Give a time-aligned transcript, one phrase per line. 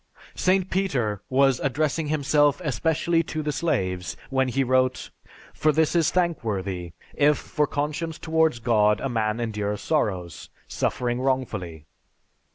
[0.33, 0.67] St.
[0.71, 5.11] Peter was addressing himself especially to the slaves when he wrote,
[5.53, 11.85] "For this is thankworthy, if for conscience towards God a man endures sorrows, suffering wrongfully."